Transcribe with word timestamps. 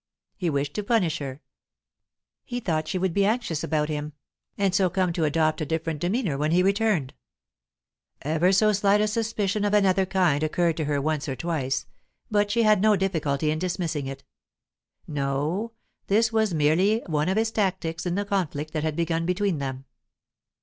He 0.35 0.49
wished 0.49 0.73
to 0.73 0.83
punish 0.83 1.19
her; 1.19 1.41
he 2.43 2.59
thought 2.59 2.87
she 2.87 2.97
would 2.97 3.13
be 3.13 3.23
anxious 3.23 3.63
about 3.63 3.87
him, 3.87 4.13
and 4.57 4.73
so 4.73 4.89
come 4.89 5.13
to 5.13 5.25
adopt 5.25 5.61
a 5.61 5.65
different 5.67 5.99
demeanour 5.99 6.39
when 6.39 6.49
he 6.49 6.63
returned. 6.63 7.13
Ever 8.23 8.51
so 8.51 8.71
slight 8.73 8.99
a 8.99 9.07
suspicion 9.07 9.63
of 9.63 9.75
another 9.75 10.07
kind 10.07 10.41
occurred 10.41 10.75
to 10.77 10.85
her 10.85 10.99
once 10.99 11.29
or 11.29 11.35
twice, 11.35 11.85
but 12.31 12.49
she 12.49 12.63
had 12.63 12.81
no 12.81 12.95
difficulty 12.95 13.51
in 13.51 13.59
dismissing 13.59 14.07
it. 14.07 14.23
No; 15.07 15.73
this 16.07 16.33
was 16.33 16.51
merely 16.51 17.01
one 17.05 17.29
of 17.29 17.37
his 17.37 17.51
tactics 17.51 18.03
in 18.07 18.15
the 18.15 18.25
conflict 18.25 18.73
that 18.73 18.81
had 18.81 18.95
begun 18.95 19.27
between 19.27 19.59
them. 19.59 19.85